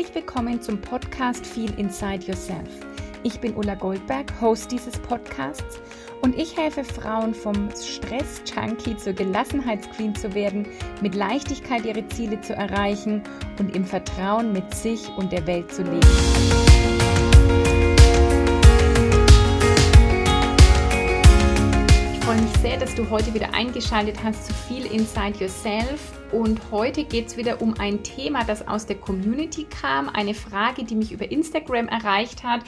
[0.00, 2.70] Herzlich willkommen zum Podcast Feel Inside Yourself.
[3.22, 5.78] Ich bin Ulla Goldberg, Host dieses Podcasts
[6.22, 10.66] und ich helfe Frauen vom Stress-Junkie zur Gelassenheitsqueen zu werden,
[11.02, 13.22] mit Leichtigkeit ihre Ziele zu erreichen
[13.58, 16.69] und im Vertrauen mit sich und der Welt zu leben.
[22.30, 27.02] Freue mich sehr, dass du heute wieder eingeschaltet hast zu Feel Inside Yourself und heute
[27.02, 31.10] geht es wieder um ein Thema, das aus der Community kam, eine Frage, die mich
[31.10, 32.60] über Instagram erreicht hat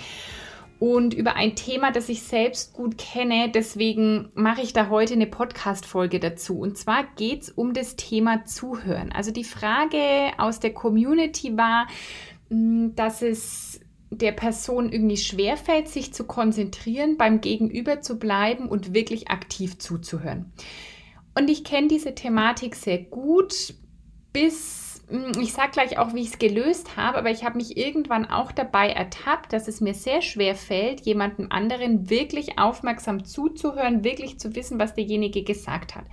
[0.80, 3.52] und über ein Thema, das ich selbst gut kenne.
[3.54, 6.58] Deswegen mache ich da heute eine Podcast-Folge dazu.
[6.58, 9.12] Und zwar geht es um das Thema Zuhören.
[9.12, 11.86] Also die Frage aus der Community war,
[12.50, 13.81] hm, dass es
[14.18, 20.52] der Person irgendwie schwerfällt, sich zu konzentrieren, beim Gegenüber zu bleiben und wirklich aktiv zuzuhören.
[21.34, 23.74] Und ich kenne diese Thematik sehr gut,
[24.32, 27.76] bis, hm, ich sage gleich auch, wie ich es gelöst habe, aber ich habe mich
[27.76, 34.04] irgendwann auch dabei ertappt, dass es mir sehr schwer fällt, jemandem anderen wirklich aufmerksam zuzuhören,
[34.04, 36.04] wirklich zu wissen, was derjenige gesagt hat.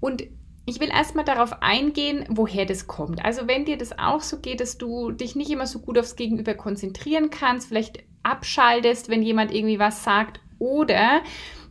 [0.00, 0.24] Und
[0.66, 3.24] ich will erstmal darauf eingehen, woher das kommt.
[3.24, 6.16] Also wenn dir das auch so geht, dass du dich nicht immer so gut aufs
[6.16, 11.22] Gegenüber konzentrieren kannst, vielleicht abschaltest, wenn jemand irgendwie was sagt oder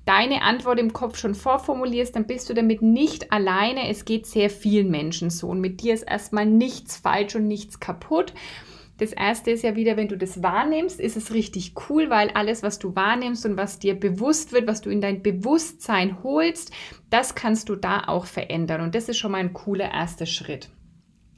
[0.06, 3.90] deine Antwort im Kopf schon vorformulierst, dann bist du damit nicht alleine.
[3.90, 5.48] Es geht sehr vielen Menschen so.
[5.48, 8.34] Und mit dir ist erstmal nichts falsch und nichts kaputt.
[9.04, 12.64] Das erste ist ja wieder, wenn du das wahrnimmst, ist es richtig cool, weil alles,
[12.64, 16.72] was du wahrnimmst und was dir bewusst wird, was du in dein Bewusstsein holst,
[17.10, 18.80] das kannst du da auch verändern.
[18.80, 20.70] Und das ist schon mal ein cooler erster Schritt.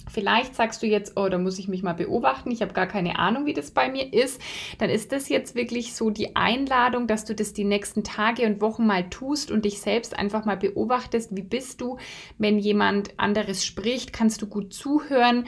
[0.08, 3.17] Vielleicht sagst du jetzt, oh, da muss ich mich mal beobachten, ich habe gar keine
[3.17, 4.39] Ahnung, wie das bei mir ist.
[4.77, 8.61] Dann ist das jetzt wirklich so die Einladung, dass du das die nächsten Tage und
[8.61, 11.97] Wochen mal tust und dich selbst einfach mal beobachtest, wie bist du,
[12.38, 15.45] wenn jemand anderes spricht, kannst du gut zuhören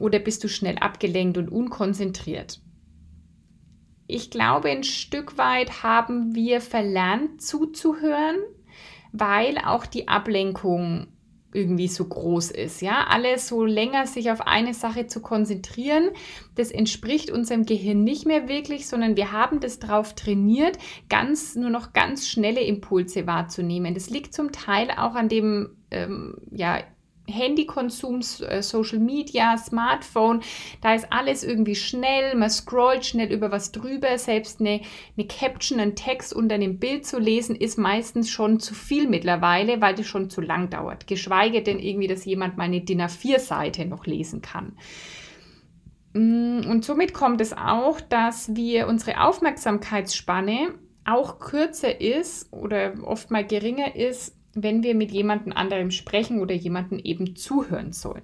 [0.00, 2.60] oder bist du schnell abgelenkt und unkonzentriert.
[4.06, 8.36] Ich glaube, ein Stück weit haben wir verlernt zuzuhören,
[9.12, 11.08] weil auch die Ablenkung
[11.52, 12.82] irgendwie so groß ist.
[12.82, 16.10] Ja, alles so länger sich auf eine Sache zu konzentrieren,
[16.54, 20.78] das entspricht unserem Gehirn nicht mehr wirklich, sondern wir haben das drauf trainiert,
[21.08, 23.94] ganz nur noch ganz schnelle Impulse wahrzunehmen.
[23.94, 26.80] Das liegt zum Teil auch an dem ähm, ja
[27.28, 30.40] Handykonsum, äh, Social Media, Smartphone,
[30.80, 34.80] da ist alles irgendwie schnell, man scrollt schnell über was drüber, selbst eine,
[35.16, 39.80] eine Caption, ein Text unter einem Bild zu lesen, ist meistens schon zu viel mittlerweile,
[39.80, 41.06] weil das schon zu lang dauert.
[41.06, 44.76] Geschweige denn irgendwie, dass jemand meine DIN A4-Seite noch lesen kann.
[46.14, 50.74] Mm, und somit kommt es auch, dass wir unsere Aufmerksamkeitsspanne
[51.04, 56.54] auch kürzer ist oder oft mal geringer ist wenn wir mit jemandem anderem sprechen oder
[56.54, 58.22] jemandem eben zuhören sollen.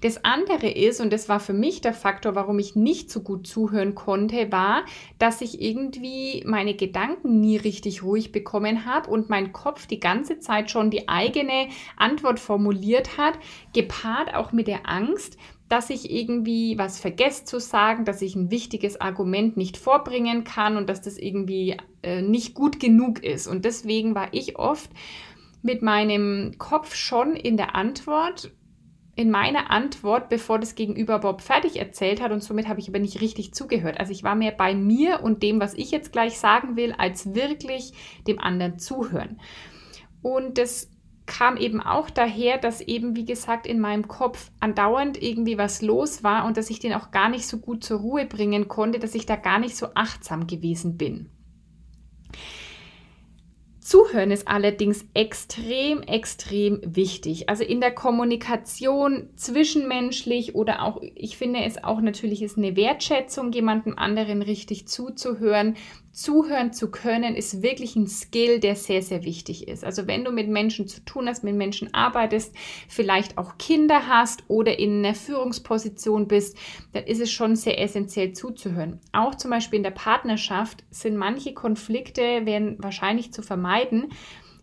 [0.00, 3.46] Das andere ist, und das war für mich der Faktor, warum ich nicht so gut
[3.46, 4.84] zuhören konnte, war,
[5.18, 10.38] dass ich irgendwie meine Gedanken nie richtig ruhig bekommen habe und mein Kopf die ganze
[10.38, 13.34] Zeit schon die eigene Antwort formuliert hat,
[13.74, 15.36] gepaart auch mit der Angst,
[15.70, 20.76] dass ich irgendwie was vergesse zu sagen, dass ich ein wichtiges Argument nicht vorbringen kann
[20.76, 23.46] und dass das irgendwie äh, nicht gut genug ist.
[23.46, 24.90] Und deswegen war ich oft
[25.62, 28.50] mit meinem Kopf schon in der Antwort,
[29.14, 32.98] in meiner Antwort, bevor das Gegenüber Bob fertig erzählt hat und somit habe ich aber
[32.98, 34.00] nicht richtig zugehört.
[34.00, 37.32] Also ich war mehr bei mir und dem, was ich jetzt gleich sagen will, als
[37.32, 37.92] wirklich
[38.26, 39.40] dem anderen zuhören.
[40.20, 40.90] Und das
[41.30, 46.24] kam eben auch daher, dass eben, wie gesagt, in meinem Kopf andauernd irgendwie was los
[46.24, 49.14] war und dass ich den auch gar nicht so gut zur Ruhe bringen konnte, dass
[49.14, 51.30] ich da gar nicht so achtsam gewesen bin.
[53.78, 57.48] Zuhören ist allerdings extrem, extrem wichtig.
[57.48, 63.52] Also in der Kommunikation zwischenmenschlich oder auch, ich finde es auch natürlich ist eine Wertschätzung,
[63.52, 65.76] jemandem anderen richtig zuzuhören,
[66.12, 69.84] zuhören zu können, ist wirklich ein Skill, der sehr, sehr wichtig ist.
[69.84, 72.54] Also wenn du mit Menschen zu tun hast, mit Menschen arbeitest,
[72.88, 76.56] vielleicht auch Kinder hast oder in einer Führungsposition bist,
[76.92, 79.00] dann ist es schon sehr essentiell zuzuhören.
[79.12, 84.08] Auch zum Beispiel in der Partnerschaft sind manche Konflikte, werden wahrscheinlich zu vermeiden,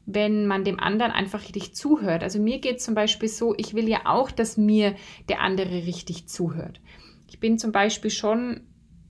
[0.06, 2.24] wenn man dem anderen einfach richtig zuhört.
[2.24, 4.96] Also mir geht zum Beispiel so, ich will ja auch, dass mir
[5.30, 6.82] der andere richtig zuhört.
[7.30, 8.62] Ich bin zum Beispiel schon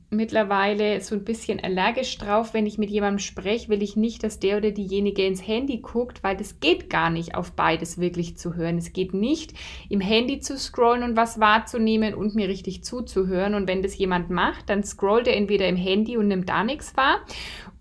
[0.09, 4.39] mittlerweile so ein bisschen allergisch drauf, wenn ich mit jemandem spreche, will ich nicht, dass
[4.39, 8.56] der oder diejenige ins Handy guckt, weil das geht gar nicht auf beides wirklich zu
[8.56, 8.77] hören.
[8.77, 9.54] Es geht nicht,
[9.89, 13.54] im Handy zu scrollen und was wahrzunehmen und mir richtig zuzuhören.
[13.54, 16.95] Und wenn das jemand macht, dann scrollt er entweder im Handy und nimmt da nichts
[16.95, 17.19] wahr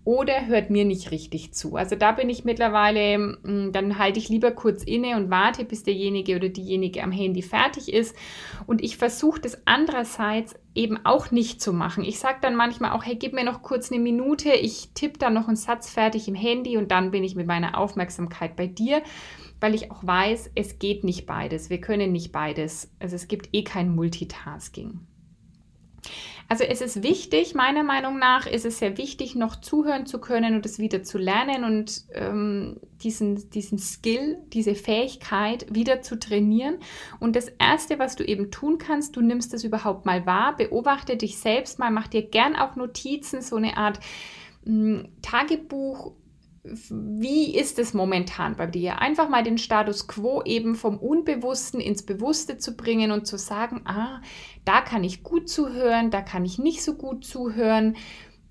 [0.07, 1.75] oder hört mir nicht richtig zu.
[1.75, 5.83] Also da bin ich mittlerweile, mm, dann halte ich lieber kurz inne und warte, bis
[5.83, 8.15] derjenige oder diejenige am Handy fertig ist.
[8.67, 12.03] Und ich versuche das andererseits eben auch nicht zu machen.
[12.03, 15.33] Ich sage dann manchmal auch, hey, gib mir noch kurz eine Minute, ich tippe dann
[15.33, 19.01] noch einen Satz fertig im Handy und dann bin ich mit meiner Aufmerksamkeit bei dir,
[19.59, 21.69] weil ich auch weiß, es geht nicht beides.
[21.69, 22.91] Wir können nicht beides.
[22.99, 24.99] Also es gibt eh kein Multitasking.
[26.49, 30.55] Also es ist wichtig, meiner Meinung nach ist es sehr wichtig, noch zuhören zu können
[30.55, 36.77] und es wieder zu lernen und ähm, diesen, diesen Skill, diese Fähigkeit wieder zu trainieren.
[37.19, 41.17] Und das Erste, was du eben tun kannst, du nimmst das überhaupt mal wahr, beobachte
[41.17, 43.99] dich selbst mal, mach dir gern auch Notizen, so eine Art
[44.63, 46.13] mh, hm, Tagebuch
[46.89, 48.99] wie ist es momentan bei dir?
[48.99, 53.81] Einfach mal den Status quo eben vom Unbewussten ins Bewusste zu bringen und zu sagen,
[53.85, 54.21] ah,
[54.65, 57.95] da kann ich gut zuhören, da kann ich nicht so gut zuhören.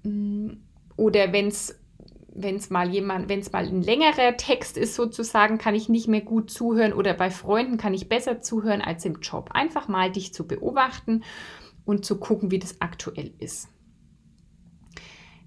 [0.02, 0.52] Mm,
[0.96, 1.78] oder wenn es
[2.38, 6.06] wenn es mal jemand, wenn es mal ein längerer Text ist sozusagen, kann ich nicht
[6.06, 9.50] mehr gut zuhören oder bei Freunden kann ich besser zuhören als im Job.
[9.54, 11.24] Einfach mal dich zu beobachten
[11.86, 13.68] und zu gucken, wie das aktuell ist.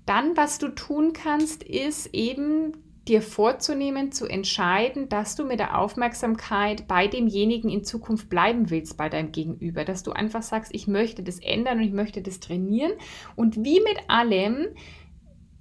[0.09, 2.73] Dann, was du tun kannst, ist eben
[3.07, 8.97] dir vorzunehmen, zu entscheiden, dass du mit der Aufmerksamkeit bei demjenigen in Zukunft bleiben willst,
[8.97, 9.85] bei deinem Gegenüber.
[9.85, 12.93] Dass du einfach sagst, ich möchte das ändern und ich möchte das trainieren.
[13.35, 14.69] Und wie mit allem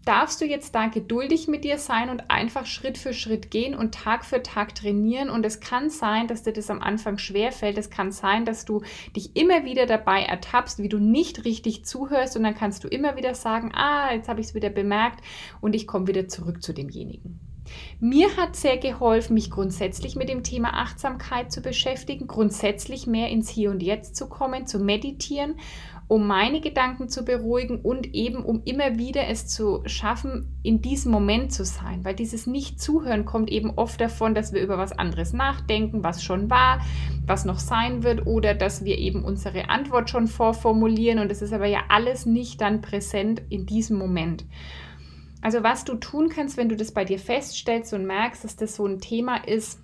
[0.04, 3.94] darfst du jetzt da geduldig mit dir sein und einfach Schritt für Schritt gehen und
[3.94, 5.28] Tag für Tag trainieren.
[5.28, 7.78] Und es kann sein, dass dir das am Anfang schwer fällt.
[7.78, 8.82] Es kann sein, dass du
[9.14, 12.36] dich immer wieder dabei ertappst, wie du nicht richtig zuhörst.
[12.36, 15.22] Und dann kannst du immer wieder sagen, ah, jetzt habe ich es wieder bemerkt
[15.60, 17.47] und ich komme wieder zurück zu demjenigen.
[18.00, 23.48] Mir hat sehr geholfen, mich grundsätzlich mit dem Thema Achtsamkeit zu beschäftigen, grundsätzlich mehr ins
[23.48, 25.54] Hier und Jetzt zu kommen, zu meditieren
[26.08, 31.12] um meine Gedanken zu beruhigen und eben um immer wieder es zu schaffen, in diesem
[31.12, 32.02] Moment zu sein.
[32.02, 36.48] Weil dieses Nicht-Zuhören kommt eben oft davon, dass wir über was anderes nachdenken, was schon
[36.48, 36.80] war,
[37.26, 41.52] was noch sein wird oder dass wir eben unsere Antwort schon vorformulieren und es ist
[41.52, 44.46] aber ja alles nicht dann präsent in diesem Moment.
[45.40, 48.74] Also was du tun kannst, wenn du das bei dir feststellst und merkst, dass das
[48.74, 49.80] so ein Thema ist,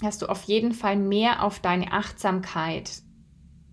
[0.00, 3.02] dass du auf jeden Fall mehr auf deine Achtsamkeit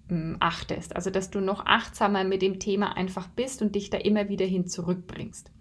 [0.09, 0.95] ähm, achtest.
[0.95, 4.45] Also dass du noch achtsamer mit dem Thema einfach bist und dich da immer wieder
[4.45, 5.51] hin zurückbringst.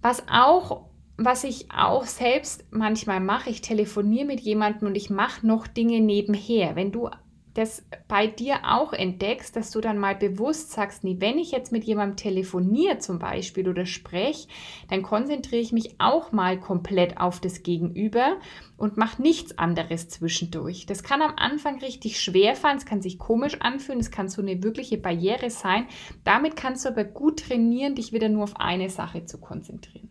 [0.00, 0.88] Was auch
[1.20, 6.00] was ich auch selbst manchmal mache, ich telefoniere mit jemandem und ich mache noch Dinge
[6.00, 6.76] nebenher.
[6.76, 7.10] Wenn du
[7.54, 11.72] das bei dir auch entdeckst, dass du dann mal bewusst sagst, nee, wenn ich jetzt
[11.72, 14.48] mit jemandem telefoniere zum Beispiel oder spreche,
[14.88, 18.36] dann konzentriere ich mich auch mal komplett auf das Gegenüber
[18.76, 20.86] und mache nichts anderes zwischendurch.
[20.86, 24.40] Das kann am Anfang richtig schwer fallen, es kann sich komisch anfühlen, es kann so
[24.42, 25.86] eine wirkliche Barriere sein.
[26.24, 30.10] Damit kannst du aber gut trainieren, dich wieder nur auf eine Sache zu konzentrieren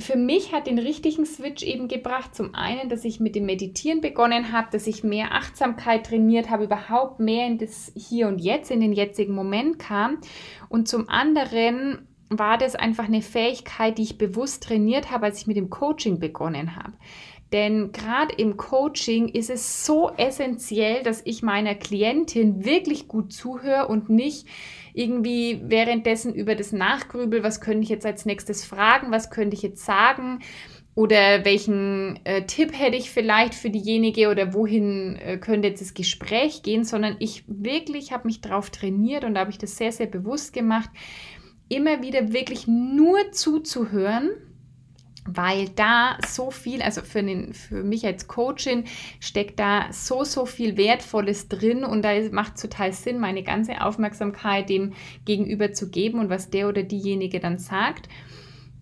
[0.00, 2.34] für mich hat den richtigen Switch eben gebracht.
[2.34, 6.64] Zum einen, dass ich mit dem Meditieren begonnen habe, dass ich mehr Achtsamkeit trainiert habe,
[6.64, 10.18] überhaupt mehr in das Hier und Jetzt, in den jetzigen Moment kam.
[10.68, 15.46] Und zum anderen war das einfach eine Fähigkeit, die ich bewusst trainiert habe, als ich
[15.48, 16.92] mit dem Coaching begonnen habe.
[17.52, 23.88] Denn gerade im Coaching ist es so essentiell, dass ich meiner Klientin wirklich gut zuhöre
[23.88, 24.46] und nicht
[24.98, 29.62] irgendwie währenddessen über das Nachgrübel, was könnte ich jetzt als nächstes fragen, was könnte ich
[29.62, 30.40] jetzt sagen?
[30.96, 35.94] Oder welchen äh, Tipp hätte ich vielleicht für diejenige oder wohin äh, könnte jetzt das
[35.94, 39.92] Gespräch gehen, sondern ich wirklich habe mich darauf trainiert und da habe ich das sehr,
[39.92, 40.90] sehr bewusst gemacht,
[41.68, 44.30] immer wieder wirklich nur zuzuhören
[45.30, 48.84] weil da so viel, also für, den, für mich als Coachin
[49.20, 53.82] steckt da so, so viel Wertvolles drin und da macht es total Sinn, meine ganze
[53.82, 54.94] Aufmerksamkeit dem
[55.24, 58.08] Gegenüber zu geben und was der oder diejenige dann sagt.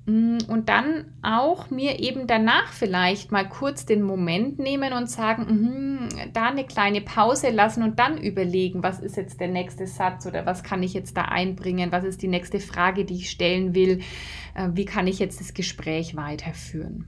[0.07, 6.09] Mm, und dann auch mir eben danach vielleicht mal kurz den Moment nehmen und sagen,
[6.09, 10.25] mh, da eine kleine Pause lassen und dann überlegen, was ist jetzt der nächste Satz
[10.25, 13.75] oder was kann ich jetzt da einbringen, was ist die nächste Frage, die ich stellen
[13.75, 14.01] will,
[14.55, 17.07] äh, wie kann ich jetzt das Gespräch weiterführen.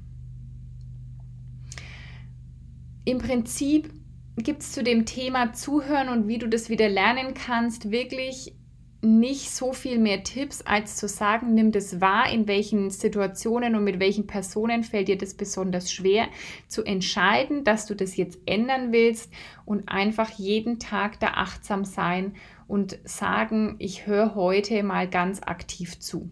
[3.04, 3.92] Im Prinzip
[4.36, 8.57] gibt es zu dem Thema Zuhören und wie du das wieder lernen kannst, wirklich
[9.00, 13.84] nicht so viel mehr Tipps, als zu sagen, nimm das wahr, in welchen Situationen und
[13.84, 16.26] mit welchen Personen fällt dir das besonders schwer,
[16.66, 19.32] zu entscheiden, dass du das jetzt ändern willst
[19.64, 22.34] und einfach jeden Tag da achtsam sein
[22.66, 26.30] und sagen, ich höre heute mal ganz aktiv zu.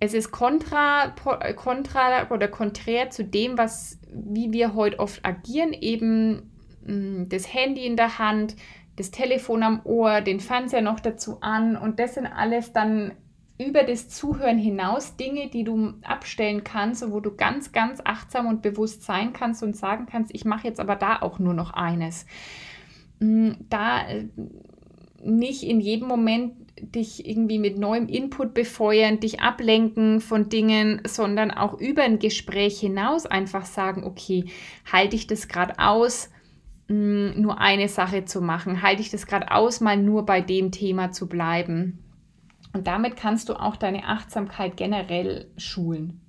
[0.00, 1.14] Es ist kontra,
[1.56, 6.52] kontra oder konträr zu dem, was, wie wir heute oft agieren, eben
[6.86, 8.54] mm, das Handy in der Hand,
[8.98, 13.12] das Telefon am Ohr, den Fernseher noch dazu an und das sind alles dann
[13.58, 18.62] über das Zuhören hinaus Dinge, die du abstellen kannst wo du ganz, ganz achtsam und
[18.62, 22.24] bewusst sein kannst und sagen kannst, ich mache jetzt aber da auch nur noch eines.
[23.18, 24.28] Mm, da äh,
[25.24, 31.50] nicht in jedem Moment dich irgendwie mit neuem Input befeuern, dich ablenken von Dingen, sondern
[31.50, 34.44] auch über ein Gespräch hinaus einfach sagen, okay,
[34.90, 36.30] halte ich das gerade aus,
[36.88, 40.72] mm, nur eine Sache zu machen, halte ich das gerade aus, mal nur bei dem
[40.72, 42.04] Thema zu bleiben.
[42.72, 46.20] Und damit kannst du auch deine Achtsamkeit generell schulen.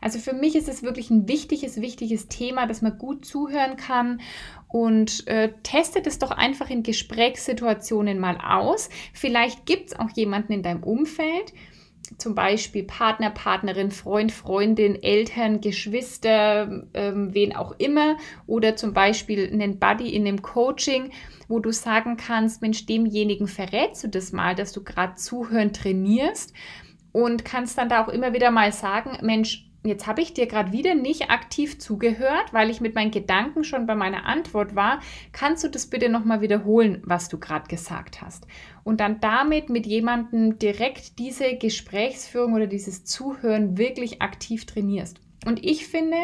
[0.00, 4.20] Also für mich ist es wirklich ein wichtiges, wichtiges Thema, dass man gut zuhören kann
[4.68, 8.88] und äh, testet es doch einfach in Gesprächssituationen mal aus.
[9.12, 11.52] Vielleicht gibt es auch jemanden in deinem Umfeld,
[12.18, 19.50] zum Beispiel Partner, Partnerin, Freund, Freundin, Eltern, Geschwister, ähm, wen auch immer, oder zum Beispiel
[19.52, 21.10] einen Buddy in einem Coaching,
[21.48, 26.52] wo du sagen kannst, Mensch, demjenigen verrätst du das mal, dass du gerade zuhören trainierst
[27.12, 30.72] und kannst dann da auch immer wieder mal sagen, Mensch, jetzt habe ich dir gerade
[30.72, 35.00] wieder nicht aktiv zugehört, weil ich mit meinen Gedanken schon bei meiner Antwort war.
[35.32, 38.46] Kannst du das bitte nochmal wiederholen, was du gerade gesagt hast?
[38.84, 45.20] Und dann damit mit jemandem direkt diese Gesprächsführung oder dieses Zuhören wirklich aktiv trainierst.
[45.44, 46.16] Und ich finde,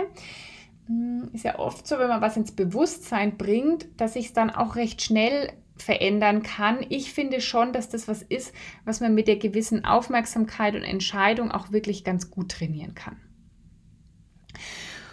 [0.86, 4.50] hm, ist ja oft so, wenn man was ins Bewusstsein bringt, dass sich es dann
[4.50, 6.84] auch recht schnell verändern kann.
[6.88, 8.54] Ich finde schon, dass das was ist,
[8.84, 13.16] was man mit der gewissen Aufmerksamkeit und Entscheidung auch wirklich ganz gut trainieren kann.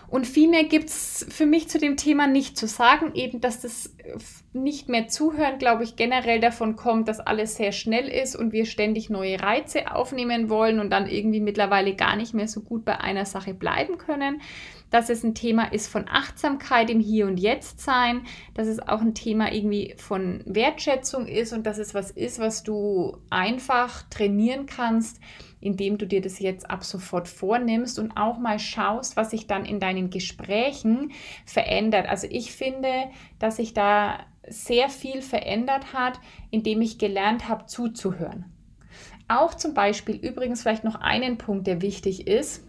[0.10, 3.62] Und viel mehr gibt es für mich zu dem Thema nicht zu sagen, eben dass
[3.62, 3.94] das
[4.54, 8.66] nicht mehr zuhören, glaube ich, generell davon kommt, dass alles sehr schnell ist und wir
[8.66, 13.00] ständig neue Reize aufnehmen wollen und dann irgendwie mittlerweile gar nicht mehr so gut bei
[13.00, 14.42] einer Sache bleiben können.
[14.90, 18.24] Dass es ein Thema ist von Achtsamkeit im Hier und Jetzt sein,
[18.56, 22.64] dass es auch ein Thema irgendwie von Wertschätzung ist und dass es was ist, was
[22.64, 25.20] du einfach trainieren kannst
[25.62, 29.66] indem du dir das jetzt ab sofort vornimmst und auch mal schaust, was sich dann
[29.66, 31.12] in deinen Gesprächen
[31.46, 32.08] verändert.
[32.08, 32.90] Also ich finde,
[33.40, 38.46] dass sich da sehr viel verändert hat, indem ich gelernt habe zuzuhören.
[39.28, 42.66] Auch zum Beispiel übrigens vielleicht noch einen Punkt, der wichtig ist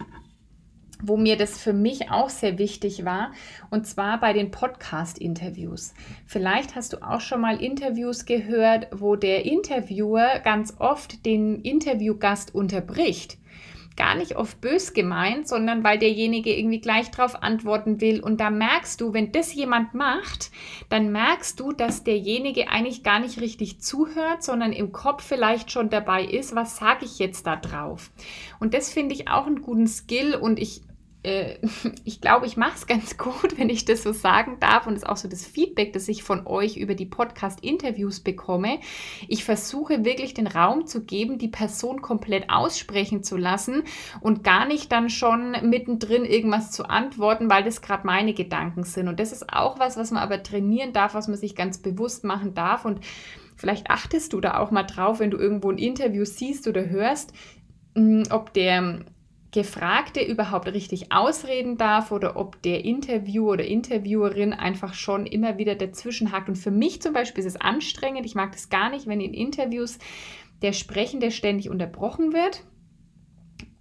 [1.01, 3.31] wo mir das für mich auch sehr wichtig war,
[3.69, 5.93] und zwar bei den Podcast-Interviews.
[6.25, 12.53] Vielleicht hast du auch schon mal Interviews gehört, wo der Interviewer ganz oft den Interviewgast
[12.53, 13.37] unterbricht.
[13.97, 18.21] Gar nicht oft bös gemeint, sondern weil derjenige irgendwie gleich drauf antworten will.
[18.21, 20.49] Und da merkst du, wenn das jemand macht,
[20.87, 25.89] dann merkst du, dass derjenige eigentlich gar nicht richtig zuhört, sondern im Kopf vielleicht schon
[25.89, 28.11] dabei ist, was sage ich jetzt da drauf.
[28.61, 30.83] Und das finde ich auch einen guten Skill und ich
[31.23, 31.57] äh,
[32.03, 34.87] ich glaube, ich mache es ganz gut, wenn ich das so sagen darf.
[34.87, 38.79] Und es ist auch so das Feedback, das ich von euch über die Podcast-Interviews bekomme.
[39.27, 43.83] Ich versuche wirklich den Raum zu geben, die Person komplett aussprechen zu lassen
[44.19, 49.07] und gar nicht dann schon mittendrin irgendwas zu antworten, weil das gerade meine Gedanken sind.
[49.07, 52.23] Und das ist auch was, was man aber trainieren darf, was man sich ganz bewusst
[52.23, 52.85] machen darf.
[52.85, 53.01] Und
[53.55, 57.33] vielleicht achtest du da auch mal drauf, wenn du irgendwo ein Interview siehst oder hörst,
[58.29, 59.03] ob der
[59.51, 65.75] Gefragte überhaupt richtig ausreden darf oder ob der Interviewer oder Interviewerin einfach schon immer wieder
[65.75, 66.47] dazwischen hakt.
[66.47, 68.25] Und für mich zum Beispiel ist es anstrengend.
[68.25, 69.99] Ich mag das gar nicht, wenn in Interviews
[70.61, 72.63] der Sprechende ständig unterbrochen wird.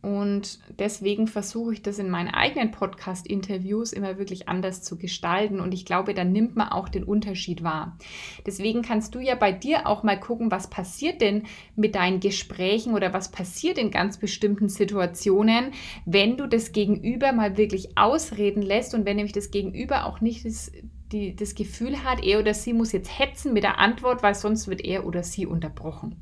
[0.02, 5.61] Und deswegen versuche ich das in meinen eigenen Podcast-Interviews immer wirklich anders zu gestalten.
[5.61, 7.99] Und ich glaube, dann nimmt man auch den Unterschied wahr.
[8.47, 11.42] Deswegen kannst du ja bei dir auch mal gucken, was passiert denn
[11.76, 15.73] mit deinen Gesprächen oder was passiert in ganz bestimmten Situationen,
[16.07, 20.47] wenn du das Gegenüber mal wirklich ausreden lässt und wenn nämlich das Gegenüber auch nicht
[20.47, 20.73] das,
[21.12, 24.66] die, das Gefühl hat, er oder sie muss jetzt hetzen mit der Antwort, weil sonst
[24.69, 26.16] wird er oder sie unterbrochen.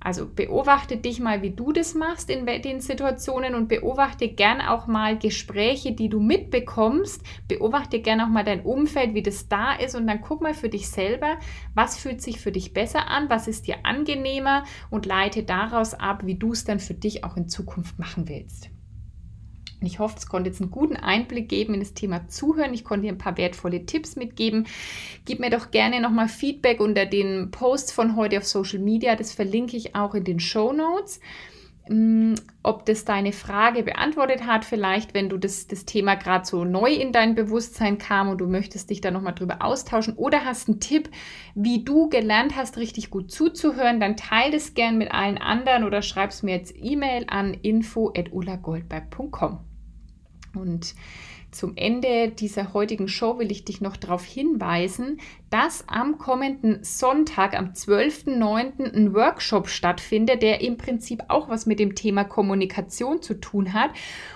[0.00, 4.86] Also beobachte dich mal, wie du das machst in den Situationen und beobachte gern auch
[4.86, 7.22] mal Gespräche, die du mitbekommst.
[7.48, 10.68] Beobachte gern auch mal dein Umfeld, wie das da ist und dann guck mal für
[10.68, 11.38] dich selber,
[11.74, 16.24] was fühlt sich für dich besser an, was ist dir angenehmer und leite daraus ab,
[16.24, 18.70] wie du es dann für dich auch in Zukunft machen willst.
[19.80, 22.72] Und ich hoffe, es konnte jetzt einen guten Einblick geben in das Thema Zuhören.
[22.72, 24.66] Ich konnte dir ein paar wertvolle Tipps mitgeben.
[25.26, 29.16] Gib mir doch gerne nochmal Feedback unter den Posts von heute auf Social Media.
[29.16, 31.20] Das verlinke ich auch in den Show Notes.
[31.88, 36.64] Mm, ob das deine Frage beantwortet hat, vielleicht, wenn du das, das Thema gerade so
[36.64, 40.68] neu in dein Bewusstsein kam und du möchtest dich da nochmal drüber austauschen oder hast
[40.68, 41.08] einen Tipp,
[41.54, 46.02] wie du gelernt hast, richtig gut zuzuhören, dann teile das gern mit allen anderen oder
[46.02, 49.60] schreib es mir jetzt E-Mail an info.ulagoldberg.com.
[50.56, 50.94] Und
[51.56, 55.18] zum Ende dieser heutigen Show will ich dich noch darauf hinweisen,
[55.50, 58.94] dass am kommenden Sonntag, am 12.09.
[58.94, 63.90] ein Workshop stattfindet, der im Prinzip auch was mit dem Thema Kommunikation zu tun hat.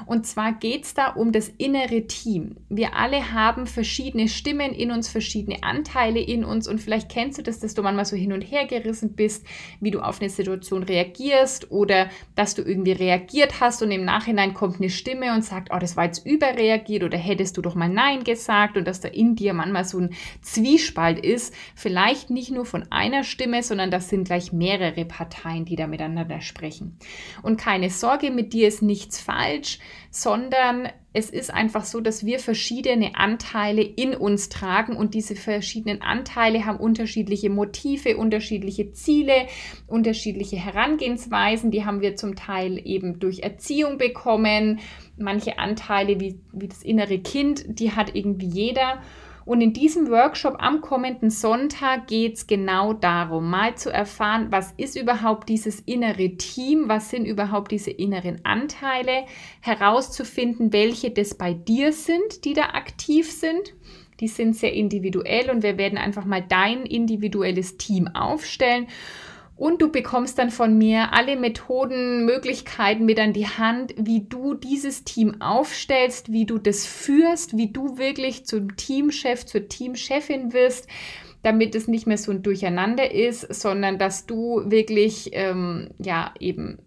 [0.07, 2.57] Und zwar geht es da um das innere Team.
[2.69, 7.43] Wir alle haben verschiedene Stimmen in uns, verschiedene Anteile in uns und vielleicht kennst du
[7.43, 9.45] das, dass du manchmal so hin und her gerissen bist,
[9.81, 14.55] wie du auf eine Situation reagierst oder dass du irgendwie reagiert hast und im Nachhinein
[14.55, 17.89] kommt eine Stimme und sagt, oh, das war jetzt überreagiert oder hättest du doch mal
[17.89, 22.65] Nein gesagt und dass da in dir manchmal so ein Zwiespalt ist, vielleicht nicht nur
[22.65, 26.97] von einer Stimme, sondern das sind gleich mehrere Parteien, die da miteinander sprechen.
[27.43, 32.39] Und keine Sorge, mit dir ist nichts falsch, sondern es ist einfach so, dass wir
[32.39, 39.47] verschiedene Anteile in uns tragen und diese verschiedenen Anteile haben unterschiedliche Motive, unterschiedliche Ziele,
[39.89, 41.73] unterschiedliche Herangehensweisen.
[41.73, 44.79] Die haben wir zum Teil eben durch Erziehung bekommen.
[45.19, 49.03] Manche Anteile, wie, wie das innere Kind, die hat irgendwie jeder.
[49.51, 54.73] Und in diesem Workshop am kommenden Sonntag geht es genau darum, mal zu erfahren, was
[54.77, 59.25] ist überhaupt dieses innere Team, was sind überhaupt diese inneren Anteile,
[59.61, 63.75] herauszufinden, welche das bei dir sind, die da aktiv sind.
[64.21, 68.87] Die sind sehr individuell und wir werden einfach mal dein individuelles Team aufstellen
[69.61, 74.55] und du bekommst dann von mir alle Methoden, Möglichkeiten mit an die Hand, wie du
[74.55, 80.89] dieses Team aufstellst, wie du das führst, wie du wirklich zum Teamchef, zur Teamchefin wirst,
[81.43, 86.79] damit es nicht mehr so ein Durcheinander ist, sondern dass du wirklich, ähm, ja, eben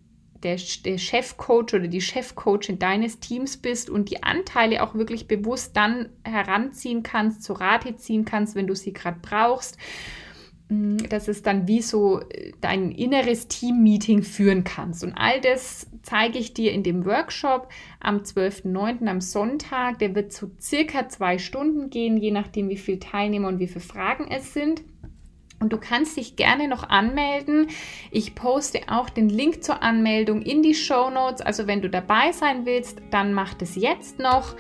[0.42, 5.77] der, der Chefcoach oder die Chefcoachin deines Teams bist und die Anteile auch wirklich bewusst
[5.77, 9.77] dann heranziehen kannst, zu Rate ziehen kannst, wenn du sie gerade brauchst
[11.10, 15.03] dass es dann wie so äh, dein inneres Team-Meeting führen kannst.
[15.03, 19.08] Und all das zeige ich dir in dem Workshop am 12.09.
[19.08, 20.00] am Sonntag.
[20.00, 23.82] Der wird zu circa zwei Stunden gehen, je nachdem, wie viele Teilnehmer und wie viele
[23.82, 24.84] Fragen es sind.
[25.63, 27.67] Und du kannst dich gerne noch anmelden.
[28.12, 31.39] Ich poste auch den Link zur Anmeldung in die Show Notes.
[31.39, 34.57] Also wenn du dabei sein willst, dann mach das jetzt noch,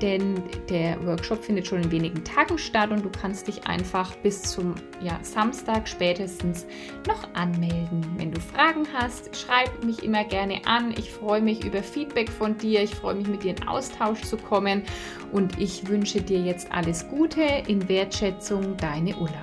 [0.00, 4.42] denn der Workshop findet schon in wenigen Tagen statt und du kannst dich einfach bis
[4.42, 6.66] zum ja, Samstag spätestens
[7.08, 8.06] noch anmelden.
[8.16, 10.94] Wenn du Fragen hast, schreib mich immer gerne an.
[10.96, 12.80] Ich freue mich über Feedback von dir.
[12.80, 14.84] Ich freue mich mit dir in Austausch zu kommen
[15.32, 19.42] und ich wünsche dir jetzt alles Gute in Wertschätzung, deine Ulla.